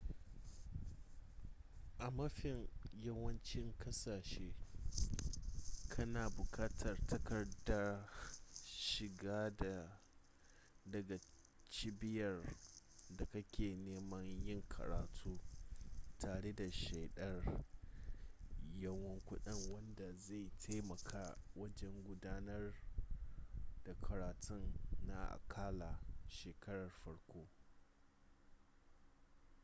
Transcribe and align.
a 1.99 2.11
mafin 2.11 2.67
yawancin 3.03 3.73
kasashe 3.77 4.55
kana 5.89 6.29
bukatar 6.29 6.97
takardar 7.07 8.09
shiga 8.53 9.51
daga 10.85 11.19
cibiyar 11.69 12.43
da 13.09 13.25
kake 13.25 13.75
neman 13.75 14.45
yin 14.45 14.61
karatu 14.69 15.39
tare 16.19 16.53
da 16.55 16.71
shaidar 16.71 17.65
yawan 18.73 19.21
kudi 19.25 19.49
wanda 19.71 20.13
zai 20.15 20.51
taimaka 20.59 21.37
wajen 21.55 22.03
gudanar 22.03 22.73
da 23.85 23.93
karatun 23.95 24.73
na 25.05 25.25
akalla 25.29 25.99
shekarar 26.27 26.89
farko 26.89 27.49